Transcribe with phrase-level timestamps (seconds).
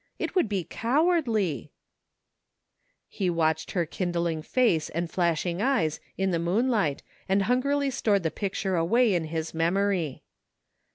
[0.17, 1.69] It would be cowardly!"
[3.07, 8.31] He watched her kindling face and flashing eyes in the moonlight and hungrily stored the
[8.31, 10.23] picture away in his memory.